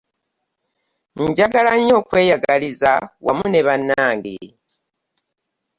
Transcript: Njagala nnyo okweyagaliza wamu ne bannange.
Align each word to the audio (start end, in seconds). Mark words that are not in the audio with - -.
Njagala 1.27 1.71
nnyo 1.77 1.93
okweyagaliza 2.01 2.91
wamu 3.25 3.45
ne 3.49 3.61
bannange. 3.67 4.37